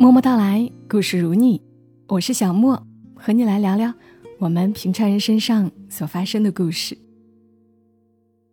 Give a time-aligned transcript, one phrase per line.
[0.00, 1.60] 默默到来，故事如你，
[2.06, 2.86] 我是小莫，
[3.16, 3.92] 和你来聊聊
[4.38, 6.96] 我们平常人身上所发生的故事。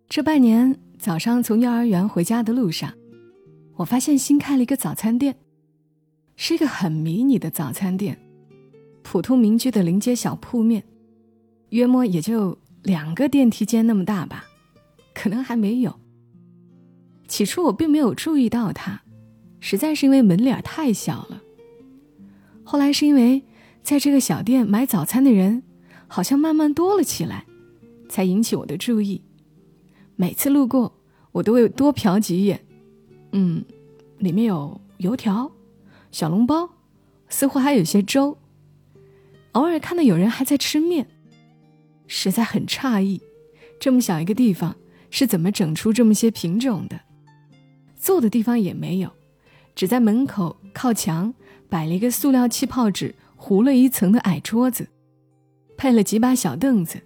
[0.10, 2.92] 这半年早上从幼儿园回家的路上，
[3.76, 5.36] 我发现新开了一个早餐店，
[6.36, 8.18] 是一个很迷你的早餐店，
[9.04, 10.84] 普通民居的临街小铺面，
[11.70, 14.46] 约莫也就两个电梯间那么大吧，
[15.14, 15.94] 可能还没有。
[17.28, 19.00] 起初我并没有注意到它。
[19.62, 21.42] 实在是因为门脸太小了。
[22.66, 23.44] 后来是因为
[23.84, 25.62] 在这个小店买早餐的人
[26.08, 27.46] 好像慢慢多了起来，
[28.10, 29.22] 才引起我的注意。
[30.16, 30.98] 每次路过，
[31.32, 32.66] 我都会多瞟几眼。
[33.34, 33.64] 嗯，
[34.18, 35.52] 里面有油条、
[36.12, 36.68] 小笼包，
[37.30, 38.36] 似乎还有些粥。
[39.52, 41.08] 偶尔看到有人还在吃面，
[42.08, 43.22] 实在很诧异，
[43.80, 44.76] 这么小一个地方
[45.12, 47.00] 是怎么整出这么些品种的？
[47.96, 49.12] 坐的地方也没有。
[49.76, 51.34] 只在门口靠墙
[51.70, 54.88] 摆了一个塑料气泡纸糊了一层的矮桌子，
[55.78, 57.02] 配了几把小凳子。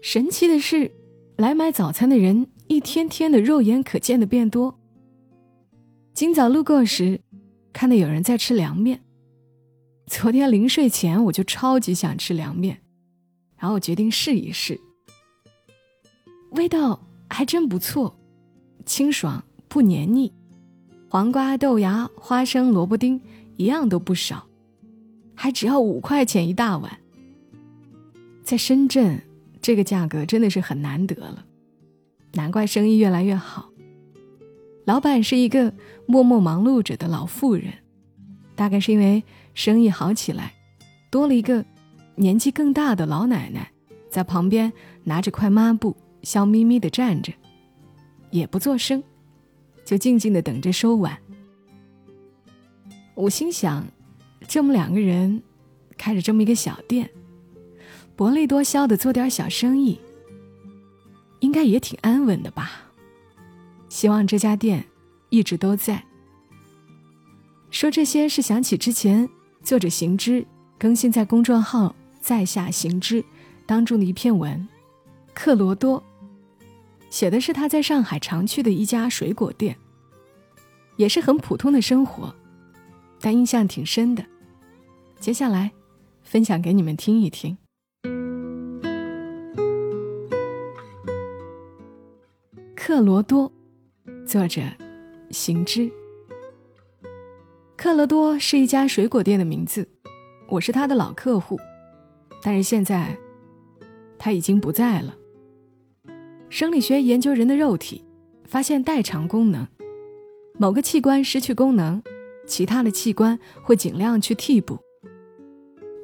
[0.00, 0.90] 神奇的是，
[1.36, 4.78] 来买早餐的人一天天的肉眼可见的变多。
[6.12, 7.20] 今早路过时，
[7.72, 9.02] 看到有人在吃凉面。
[10.06, 12.82] 昨天临睡前我就超级想吃凉面，
[13.56, 14.78] 然后我决定试一试，
[16.50, 18.18] 味道还真不错，
[18.84, 20.32] 清爽不黏腻。
[21.12, 23.20] 黄瓜、豆芽、花生、萝卜丁
[23.58, 24.46] 一样都不少，
[25.34, 26.90] 还只要五块钱一大碗。
[28.42, 29.20] 在深圳，
[29.60, 31.44] 这个价格真的是很难得了，
[32.32, 33.68] 难怪生意越来越好。
[34.86, 35.74] 老板是一个
[36.06, 37.74] 默默忙碌着的老妇人，
[38.54, 40.54] 大概是因为生意好起来，
[41.10, 41.62] 多了一个
[42.14, 43.70] 年纪更大的老奶奶
[44.08, 44.72] 在旁边
[45.04, 47.34] 拿着块抹布，笑眯眯的站着，
[48.30, 49.04] 也不做声。
[49.84, 51.18] 就静静的等着收碗。
[53.14, 53.86] 我心想，
[54.48, 55.42] 这么两个人，
[55.98, 57.10] 开着这么一个小店，
[58.16, 60.00] 薄利多销的做点小生意，
[61.40, 62.90] 应该也挺安稳的吧？
[63.88, 64.86] 希望这家店
[65.28, 66.04] 一直都在。
[67.70, 69.28] 说这些是想起之前
[69.62, 70.46] 作者行之
[70.78, 73.24] 更新在公众号“在下行之”
[73.66, 74.66] 当中的一篇文，
[75.34, 76.02] 克罗多。
[77.12, 79.76] 写的是他在上海常去的一家水果店，
[80.96, 82.34] 也是很普通的生活，
[83.20, 84.24] 但印象挺深的。
[85.20, 85.70] 接下来，
[86.22, 87.58] 分享给你们听一听。
[92.74, 93.52] 克罗多，
[94.26, 94.62] 作者
[95.30, 95.92] 行之。
[97.76, 99.86] 克罗多是一家水果店的名字，
[100.48, 101.60] 我是他的老客户，
[102.40, 103.14] 但是现在
[104.18, 105.14] 他已经不在了。
[106.52, 108.04] 生理学研究人的肉体，
[108.44, 109.66] 发现代偿功能，
[110.58, 112.02] 某个器官失去功能，
[112.46, 114.78] 其他的器官会尽量去替补。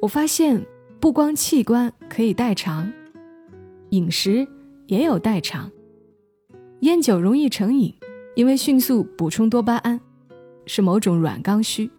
[0.01, 0.65] 我发现
[0.99, 2.91] 不光器官可以代偿，
[3.91, 4.47] 饮食
[4.87, 5.71] 也有代偿。
[6.79, 7.93] 烟酒容易成瘾，
[8.33, 10.01] 因为迅速补充多巴胺，
[10.65, 11.91] 是某种软刚需。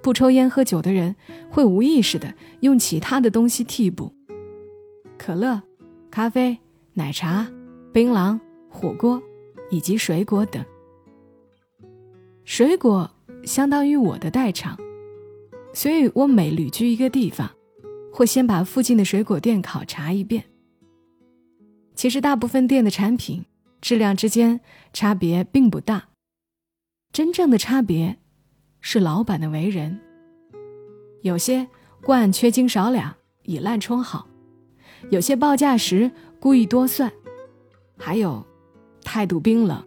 [0.00, 1.14] 不抽烟喝酒的人
[1.50, 4.14] 会无意识的用其他的东西替补，
[5.18, 5.60] 可乐、
[6.10, 6.56] 咖啡、
[6.94, 7.46] 奶茶。
[7.96, 9.22] 槟榔、火锅，
[9.70, 10.62] 以及水果等。
[12.44, 13.10] 水果
[13.44, 14.78] 相当于我的代偿，
[15.72, 17.50] 所以我每旅居一个地方，
[18.12, 20.44] 会先把附近的水果店考察一遍。
[21.94, 23.46] 其实大部分店的产品
[23.80, 24.60] 质量之间
[24.92, 26.10] 差别并不大，
[27.10, 28.18] 真正的差别
[28.82, 29.98] 是老板的为人。
[31.22, 31.66] 有些
[32.02, 34.28] 罐缺斤少两，以烂充好；
[35.08, 37.10] 有些报价时故意多算。
[37.96, 38.44] 还有，
[39.02, 39.82] 态度冰冷，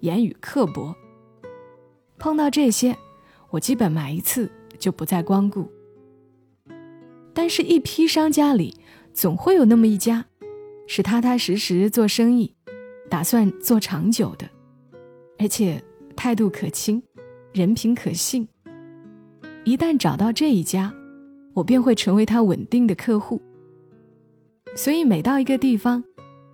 [0.00, 0.94] 言语刻薄。
[2.18, 2.96] 碰到这些，
[3.50, 5.70] 我基本买一次就不再光顾。
[7.32, 8.76] 但是，一批商家里
[9.14, 10.26] 总会有那么一家，
[10.86, 12.54] 是踏踏实实做生意，
[13.08, 14.48] 打算做长久的，
[15.38, 15.82] 而且
[16.14, 17.02] 态度可亲，
[17.52, 18.46] 人品可信。
[19.64, 20.92] 一旦找到这一家，
[21.54, 23.40] 我便会成为他稳定的客户。
[24.74, 26.04] 所以，每到一个地方。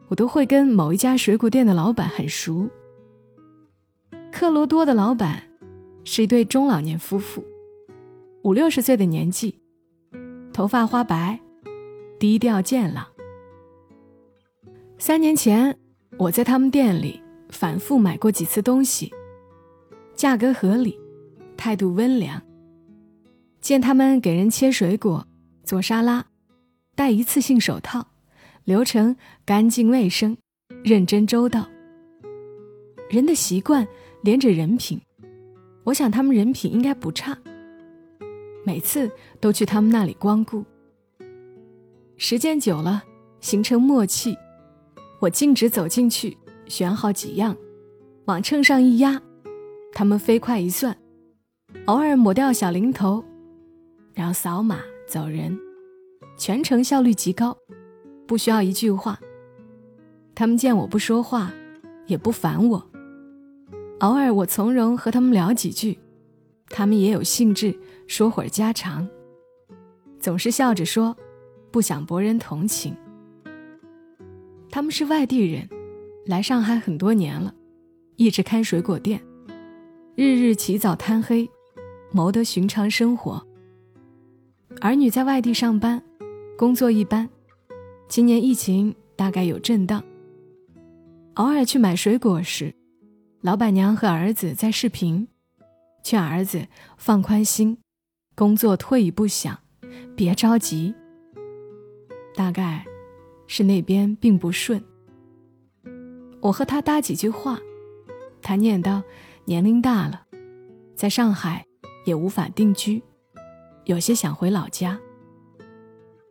[0.08, 2.68] 我都会跟某一家水果店的老板很熟。
[4.32, 5.42] 克罗多的老板
[6.04, 7.44] 是一对中老年夫妇，
[8.42, 9.60] 五六十岁的年纪，
[10.52, 11.38] 头发花白，
[12.18, 13.06] 低调健朗。
[14.98, 15.78] 三年前，
[16.18, 19.12] 我在他们店里反复买过几次东西，
[20.14, 20.98] 价格合理，
[21.56, 22.42] 态度温良。
[23.60, 25.26] 见他们给人切水果、
[25.64, 26.26] 做沙拉，
[26.94, 28.06] 戴一次性手套。
[28.68, 29.16] 流程
[29.46, 30.36] 干净卫生，
[30.84, 31.66] 认真周到。
[33.08, 33.88] 人的习惯
[34.20, 35.00] 连着人品，
[35.84, 37.34] 我想他们人品应该不差，
[38.66, 39.10] 每次
[39.40, 40.62] 都去他们那里光顾。
[42.18, 43.02] 时间久了，
[43.40, 44.36] 形成默契，
[45.18, 46.36] 我径直走进去，
[46.66, 47.56] 选好几样，
[48.26, 49.18] 往秤上一压，
[49.94, 50.94] 他们飞快一算，
[51.86, 53.24] 偶尔抹掉小零头，
[54.12, 55.58] 然后扫码走人，
[56.36, 57.56] 全程效率极高，
[58.28, 59.18] 不需要一句话。
[60.34, 61.52] 他们见我不说话，
[62.06, 62.86] 也不烦我。
[64.00, 65.98] 偶尔我从容和他们聊几句，
[66.68, 67.76] 他们也有兴致
[68.06, 69.08] 说会儿家常，
[70.20, 71.16] 总是笑着说，
[71.72, 72.94] 不想博人同情。
[74.70, 75.68] 他们是外地人，
[76.26, 77.52] 来上海很多年了，
[78.16, 79.20] 一直开水果店，
[80.14, 81.50] 日日起早贪黑，
[82.12, 83.44] 谋得寻常生活。
[84.80, 86.00] 儿女在外地上班，
[86.56, 87.28] 工作一般，
[88.08, 90.02] 今年疫情大概有震荡。
[91.34, 92.74] 偶尔去买水果时。
[93.42, 95.28] 老板娘和儿子在视频，
[96.02, 96.66] 劝儿子
[96.96, 97.78] 放宽心，
[98.34, 99.56] 工作退一步想，
[100.16, 100.92] 别着急。
[102.34, 102.84] 大概，
[103.46, 104.82] 是那边并不顺。
[106.40, 107.60] 我和他搭几句话，
[108.42, 109.00] 他念叨
[109.44, 110.26] 年龄大了，
[110.96, 111.64] 在上海
[112.04, 113.00] 也无法定居，
[113.84, 114.98] 有些想回老家。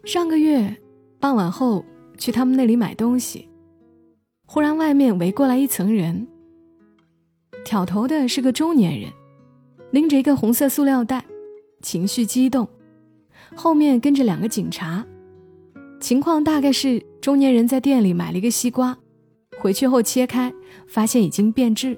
[0.03, 0.75] 上个月
[1.19, 1.83] 傍晚后
[2.17, 3.49] 去他们那里买东西，
[4.45, 6.27] 忽然外面围过来一层人。
[7.65, 9.11] 挑头的是个中年人，
[9.91, 11.25] 拎着一个红色塑料袋，
[11.81, 12.67] 情绪激动，
[13.55, 15.05] 后面跟着两个警察。
[15.99, 18.95] 情况大概是中年人在店里买了一个西瓜，
[19.57, 20.53] 回去后切开，
[20.87, 21.97] 发现已经变质，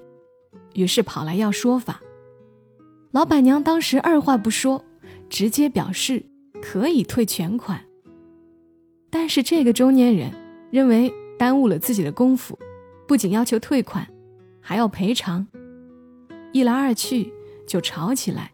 [0.73, 2.01] 于是跑来要说法。
[3.11, 4.83] 老板娘当时二话不说，
[5.29, 6.25] 直接表示
[6.61, 7.83] 可以退全款。
[9.09, 10.31] 但是这个中年人
[10.71, 12.57] 认为耽误了自己的功夫，
[13.07, 14.07] 不仅要求退款，
[14.61, 15.47] 还要赔偿。
[16.51, 17.31] 一来二去
[17.67, 18.51] 就吵起来，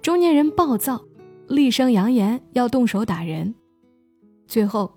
[0.00, 1.04] 中年人暴躁，
[1.48, 3.54] 厉声扬言要动手打人，
[4.46, 4.92] 最后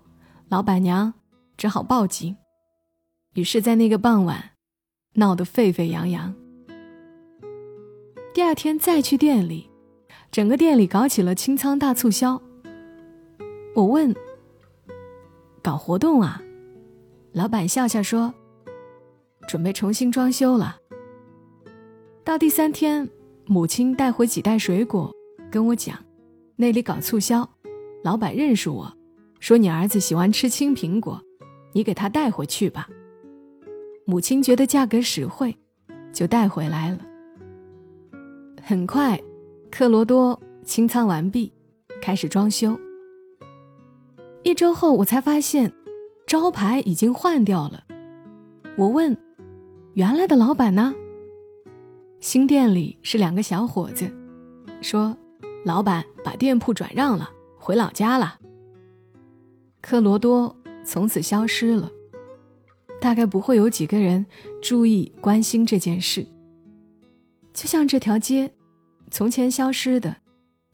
[0.48, 1.12] 老板娘
[1.56, 2.36] 只好报警。
[3.34, 4.50] 于是，在那个傍晚，
[5.14, 6.34] 闹得沸沸扬扬。
[8.32, 9.68] 第二天再去店里，
[10.30, 12.40] 整个店里搞起了清仓大促销。
[13.74, 14.14] 我问
[15.62, 16.40] ：“搞活动啊？”
[17.32, 18.34] 老板笑笑说
[19.46, 20.76] ：“准备重新装修了。”
[22.24, 23.08] 到第三天，
[23.46, 25.12] 母亲带回几袋水果，
[25.50, 25.96] 跟我讲，
[26.56, 27.48] 那里搞促销，
[28.02, 28.92] 老板认识我，
[29.38, 31.20] 说你儿子喜欢吃青苹果，
[31.72, 32.88] 你给他带回去吧。
[34.04, 35.56] 母亲觉得价格实惠，
[36.12, 36.98] 就带回来了。
[38.62, 39.20] 很快，
[39.70, 41.52] 克罗多清仓完毕，
[42.02, 42.78] 开始装修。
[44.42, 45.70] 一周后，我才发现，
[46.26, 47.84] 招牌已经换掉了。
[48.76, 49.16] 我问，
[49.94, 50.94] 原来的老板呢？
[52.20, 54.10] 新店里是两个小伙子，
[54.80, 55.16] 说
[55.64, 57.28] ：“老板把店铺转让了，
[57.58, 58.38] 回老家了。”
[59.82, 61.90] 克罗多从此消失了，
[62.98, 64.24] 大概不会有几个人
[64.62, 66.26] 注意关心这件事。
[67.52, 68.50] 就像这条街，
[69.10, 70.16] 从前消失的，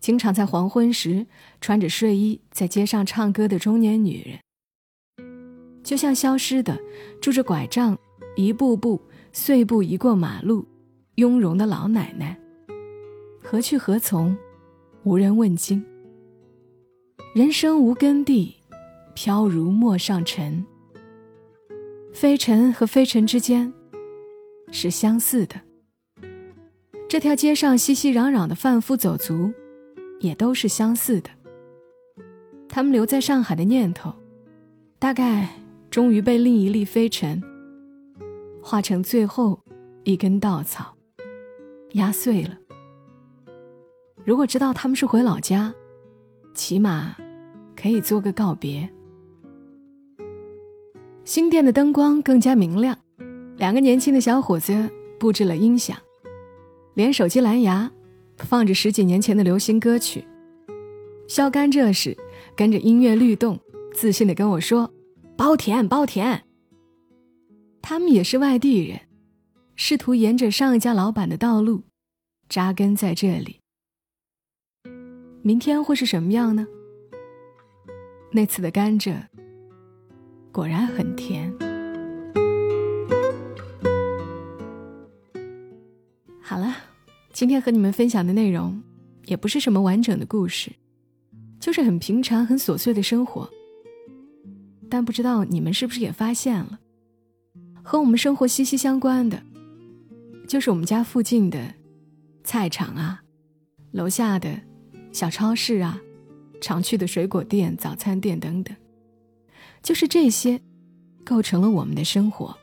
[0.01, 1.27] 经常在黄昏时
[1.61, 4.39] 穿着睡衣在街上唱歌的中年女人；
[5.83, 6.79] 就像消失的，
[7.21, 7.99] 拄着拐杖
[8.37, 9.01] 一步步
[9.33, 10.67] 碎步移过马路。
[11.17, 12.39] 雍容的老奶奶，
[13.43, 14.37] 何去何从，
[15.03, 15.83] 无人问津。
[17.35, 18.55] 人生无根蒂，
[19.15, 20.62] 飘如陌上尘。
[22.12, 23.73] 飞尘和飞尘之间，
[24.71, 25.59] 是相似的。
[27.09, 29.50] 这条街上熙熙攘攘的贩夫走卒，
[30.20, 31.30] 也都是相似的。
[32.68, 34.12] 他们留在上海的念头，
[34.99, 35.49] 大概
[35.90, 37.42] 终于被另一粒飞尘，
[38.62, 39.61] 化成最后
[40.04, 40.94] 一根稻草。
[41.92, 42.50] 压碎了。
[44.25, 45.73] 如果知道他们是回老家，
[46.52, 47.16] 起码
[47.75, 48.87] 可以做个告别。
[51.25, 52.99] 新店的灯光更加明亮，
[53.56, 55.96] 两个年轻的小伙子布置了音响，
[56.94, 57.90] 连手机蓝牙
[58.38, 60.25] 放着十几年前的流行歌曲。
[61.28, 62.16] 削甘蔗时，
[62.57, 63.59] 跟着音乐律动，
[63.95, 64.93] 自信地跟我说
[65.37, 66.45] ：“包甜，包甜。”
[67.83, 69.00] 他们也是外地人。
[69.78, 71.83] 试图沿着上一家老板的道路
[72.49, 73.61] 扎根在这里。
[75.43, 76.66] 明天会是什么样呢？
[78.33, 79.14] 那次的甘蔗
[80.50, 81.52] 果然很甜。
[87.37, 88.83] 今天和你们分享的内容
[89.26, 90.73] 也不是什么完整的故事，
[91.61, 93.47] 就是很平常、很琐碎的生活。
[94.88, 96.81] 但不知道你们是不是也发现了，
[97.83, 99.43] 和我们生活息息相关的。
[100.49, 101.75] 就是我们家附近的
[102.43, 103.23] 菜场啊，
[103.90, 104.59] 楼下的
[105.12, 106.00] 小超市啊，
[106.62, 108.75] 常去的水果店、早餐店等等，
[109.83, 110.59] 就是这些，
[111.23, 112.57] 构成了我们的生活。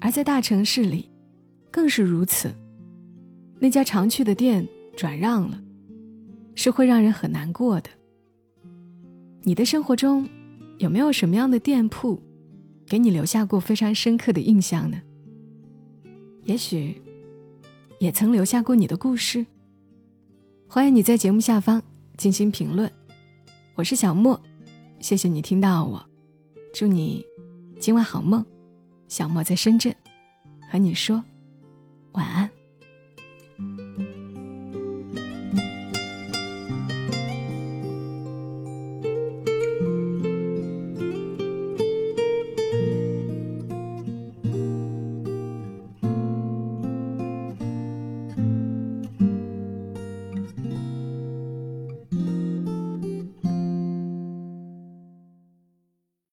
[0.00, 1.10] 而在大城市里，
[1.72, 2.54] 更是如此。
[3.62, 5.62] 那家常去的店转让了，
[6.54, 7.90] 是会让人很难过的。
[9.42, 10.26] 你的生活中
[10.78, 12.20] 有没有什么样的店铺，
[12.86, 15.00] 给你留下过非常深刻的印象呢？
[16.44, 17.02] 也许，
[17.98, 19.44] 也曾留下过你的故事。
[20.66, 21.82] 欢迎你在节目下方
[22.16, 22.90] 进行评论。
[23.74, 24.40] 我是小莫，
[25.00, 26.02] 谢谢你听到我，
[26.72, 27.24] 祝你
[27.78, 28.44] 今晚好梦。
[29.06, 29.94] 小莫在深圳，
[30.70, 31.22] 和你说
[32.12, 32.48] 晚安。